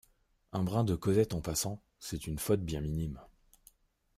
[0.51, 3.19] Un brin de causette en passant, C’est une faute bien minime.